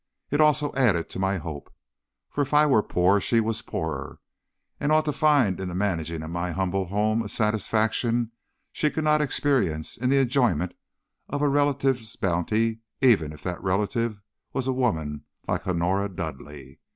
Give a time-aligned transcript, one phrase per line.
[0.31, 1.71] It also added to my hope.
[2.31, 4.17] For if I were poor, she was poorer,
[4.79, 8.31] and ought to find in the managing of my humble home a satisfaction
[8.71, 10.73] she could not experience in the enjoyment
[11.29, 14.19] of a relative's bounty, even if that relative
[14.53, 16.77] was a woman like Honora Dudleigh.